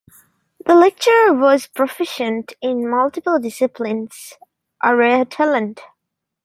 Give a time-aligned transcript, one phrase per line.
[0.65, 4.33] The lecturer was proficient in multiple disciplines,
[4.81, 5.81] a rare talent.